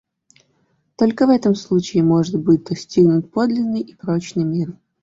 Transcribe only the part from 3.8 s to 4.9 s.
и прочный мир.